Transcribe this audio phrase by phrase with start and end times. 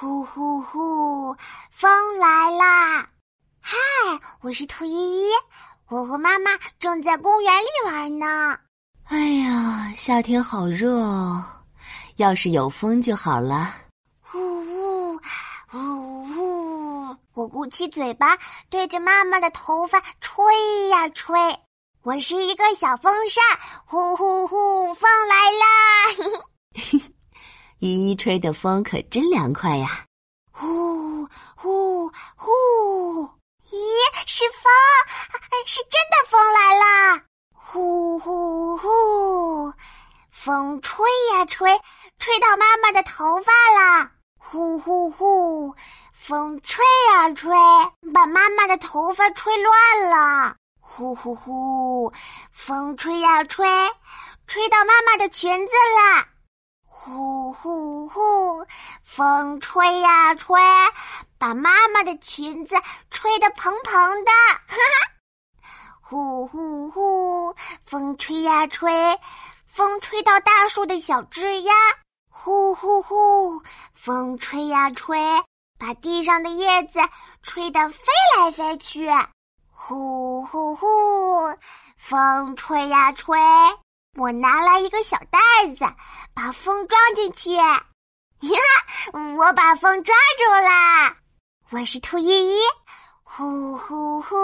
[0.00, 1.36] 呼呼呼，
[1.70, 3.06] 风来啦！
[3.60, 3.76] 嗨，
[4.40, 5.30] 我是兔依依，
[5.90, 8.58] 我和妈妈正在公园里玩呢。
[9.08, 11.44] 哎呀，夏天好热哦，
[12.16, 13.74] 要是有风就好了。
[14.22, 15.20] 呼呼
[15.68, 18.38] 呼呼，我鼓起嘴巴，
[18.70, 21.38] 对着妈妈的头发吹呀吹。
[22.04, 23.44] 我是一个小风扇，
[23.84, 25.66] 呼呼呼，风来啦！
[26.16, 26.49] 嘿嘿
[27.80, 30.04] 依依吹的风可真凉快呀！
[30.52, 32.50] 呼呼呼！
[33.70, 33.74] 咦，
[34.26, 34.70] 是风，
[35.64, 37.22] 是真的风来啦！
[37.54, 39.72] 呼呼呼，
[40.30, 41.70] 风吹呀吹，
[42.18, 44.12] 吹到妈妈的头发啦！
[44.36, 45.74] 呼呼呼，
[46.12, 46.84] 风吹
[47.14, 47.50] 呀吹，
[48.12, 50.54] 把妈妈的头发吹乱了！
[50.80, 52.12] 呼呼呼，
[52.52, 53.66] 风吹呀吹，
[54.46, 56.26] 吹到妈妈的裙子啦！
[56.84, 57.39] 呼呼呼，
[59.20, 60.58] 风吹呀吹，
[61.36, 62.74] 把妈妈的裙子
[63.10, 64.32] 吹得蓬蓬的。
[64.66, 65.68] 哈哈，
[66.00, 67.54] 呼呼呼，
[67.84, 69.20] 风吹呀吹，
[69.66, 71.74] 风吹到大树的小枝丫。
[72.30, 73.62] 呼呼呼，
[73.92, 75.18] 风吹呀吹，
[75.78, 76.98] 把地上的叶子
[77.42, 78.04] 吹得飞
[78.38, 79.06] 来飞去。
[79.70, 80.86] 呼呼呼，
[81.98, 83.38] 风吹呀吹。
[84.16, 85.38] 我拿来一个小袋
[85.76, 85.84] 子，
[86.32, 87.50] 把风装进去。
[88.40, 88.58] 呀，
[89.36, 91.14] 我把风抓住啦！
[91.70, 92.60] 我是兔依依，
[93.22, 94.34] 呼呼呼，